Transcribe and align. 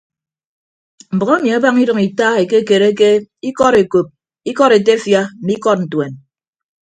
Mbʌk 1.15 1.29
emi 1.39 1.49
abaña 1.57 1.81
idʌñ 1.83 1.99
ita 2.07 2.27
ekekereke 2.43 3.09
ikọd 3.49 3.75
ekop 3.83 4.07
ikọd 4.51 4.71
etefia 4.77 5.21
mme 5.33 5.53
ikọd 5.57 5.79
ntuen. 5.83 6.13